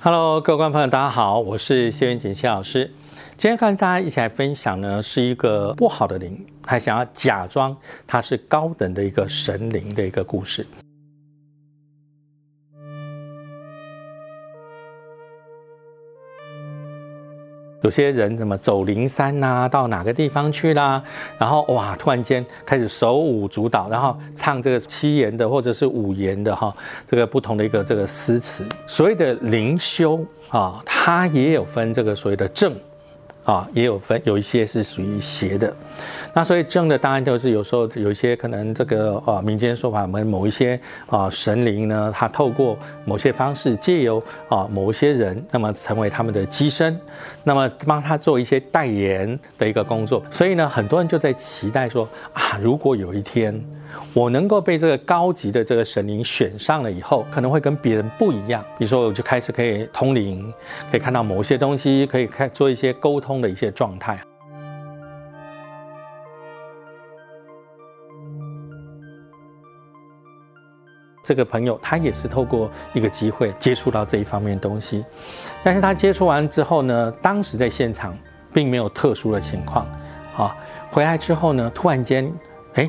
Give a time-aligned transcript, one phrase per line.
[0.00, 2.88] Hello，各位观众朋友，大家好，我是谢元锦谢老师。
[3.36, 10.64] 今天跟大家一起来分享呢，是一个不好的灵，还想要假装它是高等的一个神灵的一个故事。
[17.88, 21.02] 有些人怎么走灵山呐，到哪个地方去啦？
[21.38, 26.70] 然后哇，突然间开始手舞足蹈，然后唱这个七言的或者是五言的哈，
[27.06, 28.62] 这个不同的一个这个诗词。
[28.86, 32.74] 所谓的灵修啊，它也有分这个所谓的正。
[33.48, 35.74] 啊，也有分，有一些是属于邪的，
[36.34, 47.00] 那所以正的当然就是有时候有一些可能这个呃民间说法，我们某一些啊神灵呢，他透过某些方式借由啊某一些人，那么成为他们的机身，
[47.42, 53.58] 那么帮他做一些代言的一个工作，所以呢，很多人就在期待说啊，如果有一天。
[54.14, 58.64] 我能够被这个高级的这个神灵选上了以后，可能会跟别人不一样。
[58.78, 60.52] 比如说，我就开始可以通灵，
[60.90, 64.18] 可以看到某些东西，可以开做一些沟通的一些状态。
[71.22, 75.04] 这个朋友他也是透过一个机会接触到这一方面东西，
[75.62, 78.16] 但是他接触完之后呢，当时在现场
[78.52, 79.86] 并没有特殊的情况，
[80.36, 80.56] 啊，
[80.88, 82.32] 回来之后呢，突然间，
[82.74, 82.88] 哎。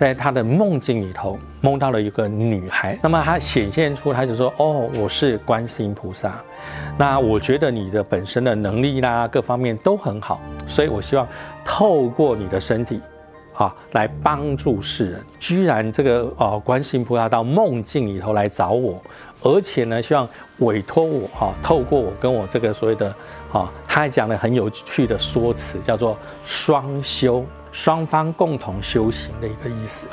[0.00, 6.42] 在他的梦境里头梦到了一个女孩，那么他显现出，他就说：“哦，我是观世音菩萨。
[6.96, 11.28] 那我觉得你的本身的能力啦，各方面都很好，所以我希望
[11.62, 12.98] 透过你的身体，
[13.52, 15.22] 啊，来帮助世人。
[15.38, 18.98] 居然这个哦，观世音菩萨到梦境里头来找我，
[19.42, 20.26] 而且呢，希望
[20.60, 23.14] 委托我哈，透过我跟我这个所谓的
[23.52, 30.06] 啊，他还讲了很有趣的说辞，叫做双修。”双方共同修行的一个意思，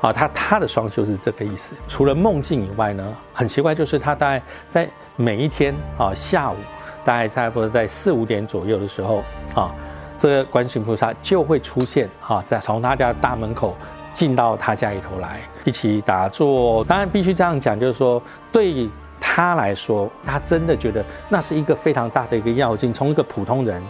[0.00, 1.74] 啊，他他的双修是这个意思。
[1.86, 6.56] 除了梦境以外呢，很奇怪，就是他大概在每一天啊下午，
[7.04, 9.22] 大概差不多在四五点左右的时候
[9.54, 9.74] 啊，
[10.18, 13.74] 这个观世音菩萨就会出现啊，在从他家大门口
[14.12, 16.84] 进到他家里头来，一起打坐。
[16.84, 18.88] 当然必须这样讲，就是说对
[19.20, 22.92] 他来说，他真的觉得那是一个非常大的一个要境。
[22.92, 23.82] 从一个普通人，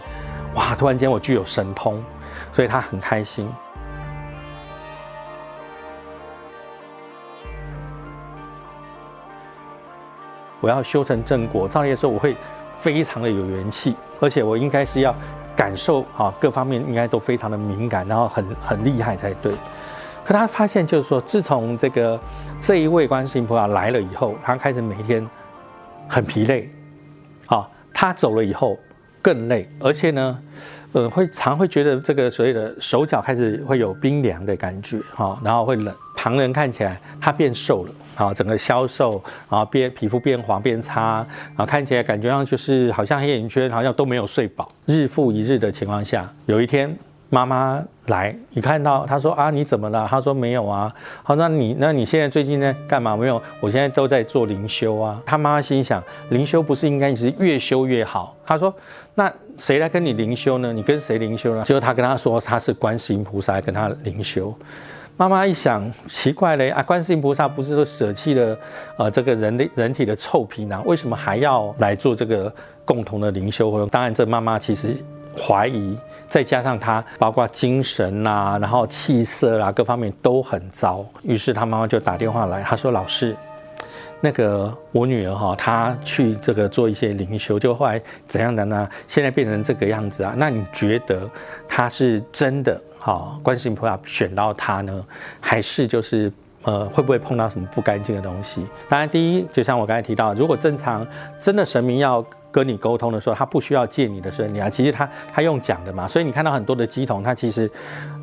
[0.59, 2.03] 哇，突然间我具有神通。
[2.51, 3.47] 所以他很开心。
[10.59, 12.35] 我要修成正果，照理说我会
[12.75, 15.15] 非常的有元气，而且我应该是要
[15.55, 19.53] 感受啊各方面应该都非常的敏感，然后很很厉害才对。
[20.25, 22.19] 可他发现就是说，自从这个
[22.59, 25.25] 这一位观世音菩萨来了以后，他开始每天
[26.09, 26.69] 很疲累，
[27.47, 28.77] 啊，他走了以后
[29.21, 30.39] 更累，而且呢。
[30.91, 35.95] 呃，会常会觉得这个所谓的手脚开始会有冰凉的感觉，哈，然后会冷。
[36.15, 41.17] 旁人看起来他变瘦了，啊，整个消瘦，然后变皮肤变黄变差，
[41.49, 44.67] 然后看起来感觉上就是好像黑眼圈，好像都没有睡饱。
[44.87, 46.97] 日复一日的情况下，有一天。
[47.31, 50.07] 妈妈来，你看到他说啊，你怎么了？
[50.09, 50.91] 他说没有啊。
[51.21, 53.15] 好，那你那你现在最近呢干嘛？
[53.15, 55.21] 没有，我现在都在做灵修啊。
[55.27, 58.35] 他妈妈心想，灵修不是应该是越修越好？
[58.43, 58.73] 他说，
[59.13, 60.73] 那谁来跟你灵修呢？
[60.73, 61.63] 你跟谁灵修呢？
[61.63, 64.51] 结果他跟他说他是观世音菩萨跟他灵修。
[65.15, 68.57] 妈妈一想，奇怪嘞啊，观世音菩萨不是都舍弃了
[68.97, 72.51] 呃这个人的人体的臭皮囊，为什么还要来做这个
[72.83, 73.87] 共同的灵修活动？
[73.87, 74.95] 当然，这妈妈其实。
[75.37, 75.95] 怀疑，
[76.29, 81.03] 再加上他包括精神呐，然后气色啦，各方面都很糟。
[81.23, 83.35] 于是他妈妈就打电话来，他说：“老师，
[84.21, 88.87] 那个我女儿哈，她去这个做一些灵修，就后来怎样的呢？
[89.07, 90.35] 现在变成这个样子啊？
[90.37, 91.27] 那你觉得
[91.67, 93.35] 她是真的哈？
[93.41, 95.03] 观世音菩萨选到她呢，
[95.41, 96.31] 还是就是
[96.61, 98.63] 呃会不会碰到什么不干净的东西？
[98.87, 101.05] 当然，第一就像我刚才提到，如果正常
[101.39, 107.69] 真的神明要。”跟你沟通的时候，他不需要借你的身体啊，其实他他用讲的嘛，所以你看到很多的机筒，他其实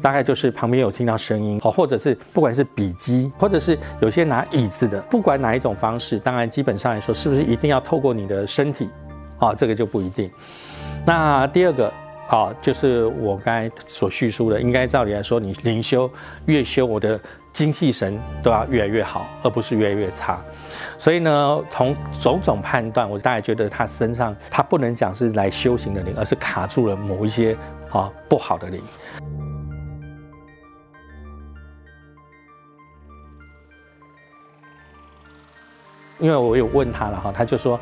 [0.03, 8.91] 大概就是旁边有听到声音哦，或者是不管是笔机，或者是有些拿椅子的，不管哪一种方式，当然基本上来说，是不是一定要透过你的身体
[9.39, 9.55] 啊？
[9.55, 10.31] 这个就不一定。
[11.05, 11.93] 那第二个
[12.29, 16.11] 啊，就是我刚才所叙述的，应该照理来说，你灵修
[16.47, 17.21] 越修，我的
[17.57, 20.39] 精气神都要越来越好，而不是越来越差。
[20.99, 27.57] 所以呢，从种种判断，我大概觉得他身上他不能讲是来修行的灵，而是卡住了某一些
[27.91, 28.83] 啊不好的灵。
[36.19, 37.81] 因为我有问他了哈，他就说，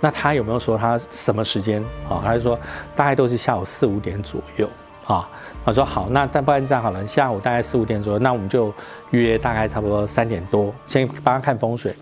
[0.00, 2.20] 那他有没有说他什么时间啊？
[2.22, 2.60] 他就说
[2.94, 4.68] 大概都是下午四五点左右
[5.06, 5.28] 啊。
[5.64, 8.72] 他说好，那但不然这样好了，下午大概四五点左右，那我们就
[9.10, 11.94] 约大概差不多三点多，先帮他看风水。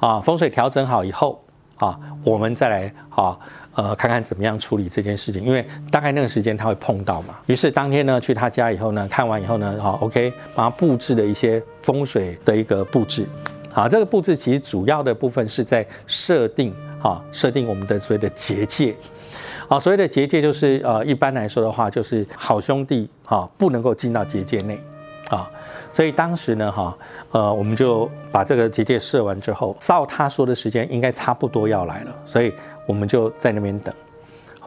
[0.00, 1.40] 啊，风水调整好以后，
[1.76, 3.36] 啊，我们再来啊，
[3.74, 7.36] 呃，看看怎么样处理这件事情，因为大概那个时间他会碰到嘛。
[7.46, 13.26] 于是当天呢，去他家以后呢，看完以后呢，好，OK，帮他布置了一些风水的一个布置。
[13.72, 18.94] 好，这个布置其实主要的部分是在设定，哈，设定我们的所谓的结界。
[19.68, 24.80] 好，所谓的结界就是呃，一般来说的话，就是好兄弟啊，不能够进到结界内。
[25.28, 25.46] 啊，
[25.92, 26.96] 所以当时呢，哈，
[27.32, 32.50] 呃，我们就把这个结界设完之后，照他说的时间，应该差不多要来了，所以
[32.86, 33.94] 我们就在那边等。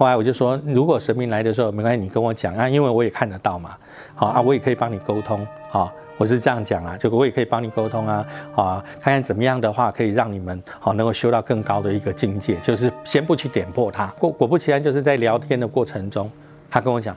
[0.02, 3.78] 后来我就说，如果神明来的时候，没关系，你跟我讲啊，因为我也看得到嘛，
[4.16, 8.26] 好啊，我也可以帮你沟通啊，我是这样讲啊，就我也可以帮你沟通啊，
[8.56, 14.08] 啊，看看怎么样的话可以让你们好能够修到更高的一个境界，就是先不去点破他。
[14.18, 16.32] 果果不其然，就是在聊天的过程中，
[16.68, 17.16] 他跟我讲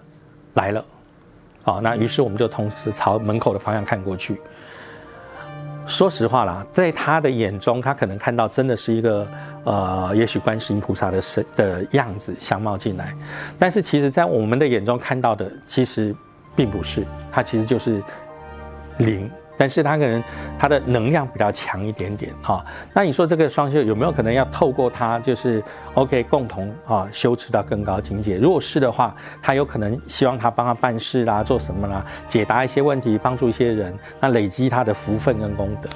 [0.52, 0.84] 来了。
[1.62, 4.38] 好，那于是我们就同时朝门口的方向看过去。
[5.86, 9.26] 说实话啦，在他的眼中，他可能看到真的是一个
[9.64, 13.14] 呃，也许观世音菩萨的神的样子相貌进来，
[13.58, 16.14] 但是其实在我们的眼中看到的，其实
[16.56, 18.02] 并不是，他其实就是
[18.98, 19.30] 灵。
[19.56, 20.22] 但是它可能
[20.58, 25.62] 它的能量比较强一点点哈，那你说这个双修有没有可能要透过它就是
[25.94, 28.36] OK 共同啊修持到更高境界？
[28.36, 35.88] 如果是的话，他有可能希望他帮他办事啦，做什么啦，解答一些问题，帮助一些人，那累积他的福分跟功德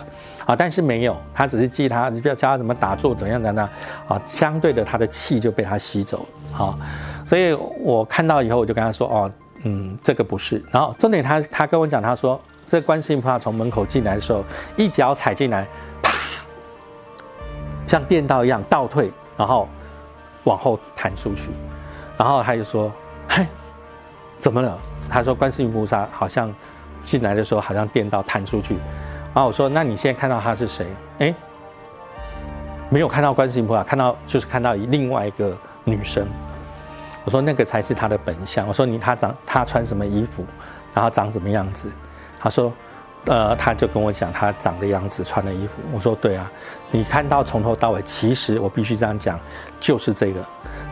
[0.46, 0.54] 啊。
[0.54, 3.68] 但是没有，他只是记他，你不要教他怎么打坐，怎样的呢
[4.06, 6.78] 啊，相对的他的气就被他吸走了啊。
[7.26, 9.32] 所以我看到以后，我就跟他说哦，
[9.64, 10.62] 嗯，这个不是。
[10.70, 12.40] 然后重点他他跟我讲，他说。
[12.68, 14.44] 这观世音菩萨从门口进来的时候，
[14.76, 15.66] 一脚踩进来，
[16.02, 16.12] 啪，
[17.86, 19.66] 像电刀一样倒退，然后
[20.44, 21.50] 往后弹出去。
[22.18, 22.92] 然后他就说
[23.26, 23.46] ：“嘿，
[24.36, 24.78] 怎么了？”
[25.08, 26.54] 他说：“观世音菩萨好像
[27.02, 28.76] 进来的时候，好像电刀弹出去。”
[29.32, 30.86] 然后我说：“那你现在看到他是谁？”
[31.20, 31.34] 哎，
[32.90, 36.28] 没有看到观世音菩萨，看到就是看到另外一个女生。
[37.24, 40.44] 我说：“那个才是他的本相。”我说：“你他长他穿什么衣服？
[40.92, 41.90] 然后长什么样子？”
[42.40, 42.72] 他说
[43.26, 46.50] ：“呃，他就跟我讲他长的样子，穿的衣服。”我说：“对啊，
[46.90, 49.38] 你看到从头到尾，其实我必须这样讲，
[49.80, 50.40] 就是这个。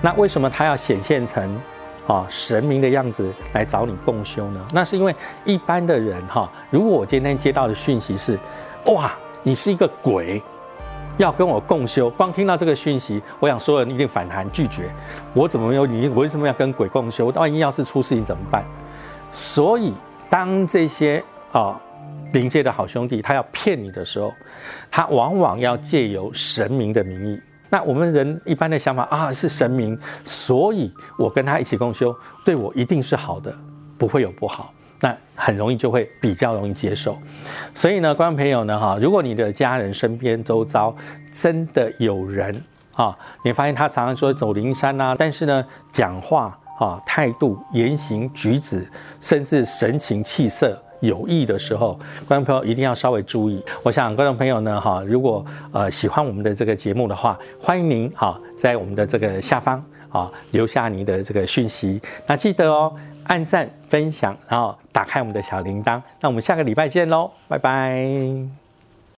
[0.02, 1.58] 那为什么他要显现成
[2.06, 4.60] 啊神明的样子来找你共修呢？
[4.72, 5.14] 那是因为
[5.44, 8.38] 一般的人哈，如果我今天接到的讯息是，
[8.86, 10.42] 哇，你是一个鬼，
[11.16, 14.92] 要跟我共修，光听到这个讯息，我想所有人一定反弹拒绝。
[15.32, 16.08] 我怎么有你？
[16.08, 17.28] 我为什么要跟鬼共修？
[17.28, 18.64] 万一要是出事情怎么办？
[19.32, 19.94] 所以
[20.28, 21.24] 当这些。
[21.56, 21.80] 啊，
[22.34, 24.30] 灵界的好兄弟，他要骗你的时候，
[24.90, 27.40] 他往往要借由神明的名义。
[27.70, 32.14] 那我们人一般的想法啊，是神明，所以我跟他一起共修，
[32.44, 33.56] 对我一定是好的，
[33.96, 34.70] 不会有不好。
[35.00, 37.18] 那很容易就会比较容易接受。
[37.74, 40.94] 所以呢，观众朋友呢，哈，如果你的家人身边周遭
[41.32, 42.62] 真的有人
[42.92, 48.86] 啊，你发现他常常说走灵山啊，但是呢，讲话啊，态度、言行举止，
[49.20, 50.82] 甚至神情气色。
[51.00, 53.62] 有意的时候，观众朋友一定要稍微注意。
[53.82, 62.00] 我想观众朋友呢，哈，如果呃喜欢我们的这个节目的话，欢迎您哈在我们的这个下方啊留下您的这个讯息。
[62.26, 62.94] 那记得哦，
[63.24, 66.00] 按赞、分享，然后打开我们的小铃铛。
[66.20, 68.65] 那我们下个礼拜见喽，拜拜。